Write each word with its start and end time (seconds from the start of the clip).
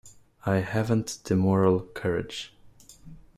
I 0.47 0.61
haven’t 0.61 1.19
the 1.25 1.35
moral 1.35 1.81
courage. 1.81 2.55